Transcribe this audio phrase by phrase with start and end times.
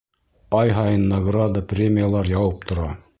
[0.61, 2.89] Ай һайын награда, премиялар яуып тора.